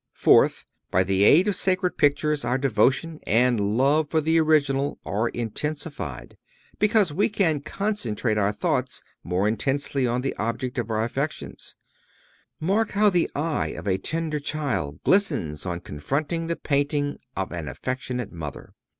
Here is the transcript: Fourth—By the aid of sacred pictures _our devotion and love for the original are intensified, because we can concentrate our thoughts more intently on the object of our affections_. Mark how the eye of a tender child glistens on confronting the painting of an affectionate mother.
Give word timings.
Fourth—By 0.13 1.03
the 1.03 1.23
aid 1.23 1.47
of 1.47 1.55
sacred 1.55 1.95
pictures 1.95 2.41
_our 2.43 2.59
devotion 2.59 3.19
and 3.27 3.77
love 3.77 4.09
for 4.09 4.19
the 4.19 4.39
original 4.39 4.97
are 5.05 5.29
intensified, 5.29 6.37
because 6.79 7.13
we 7.13 7.29
can 7.29 7.59
concentrate 7.61 8.35
our 8.35 8.51
thoughts 8.51 9.03
more 9.23 9.47
intently 9.47 10.07
on 10.07 10.21
the 10.21 10.33
object 10.37 10.79
of 10.79 10.89
our 10.89 11.07
affections_. 11.07 11.75
Mark 12.59 12.93
how 12.93 13.11
the 13.11 13.29
eye 13.35 13.75
of 13.77 13.87
a 13.87 13.99
tender 13.99 14.39
child 14.39 14.99
glistens 15.03 15.67
on 15.67 15.79
confronting 15.81 16.47
the 16.47 16.55
painting 16.55 17.19
of 17.35 17.51
an 17.51 17.67
affectionate 17.67 18.31
mother. 18.31 18.73